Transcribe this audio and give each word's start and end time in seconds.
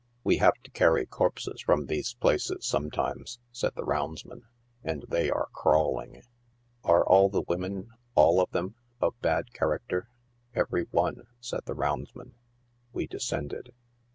"We 0.23 0.37
have 0.37 0.55
to 0.63 0.71
carry 0.71 1.05
corpses 1.05 1.61
from 1.61 1.85
these 1.85 2.15
places 2.15 2.65
sometimes," 2.65 3.37
said 3.51 3.75
the 3.75 3.85
roundsman," 3.85 4.47
and 4.83 5.03
they 5.09 5.29
are 5.29 5.49
crawling 5.53 6.23
!""Are 6.83 7.05
all 7.05 7.29
these 7.29 7.43
women— 7.47 7.89
all 8.15 8.41
of 8.41 8.49
them— 8.49 8.73
of 8.99 9.13
bad 9.21 9.53
character 9.53 10.09
?""Every 10.55 10.87
one," 10.89 11.27
said 11.39 11.65
the 11.65 11.75
roundsman. 11.75 12.33
We 12.91 13.05
descended. 13.05 13.73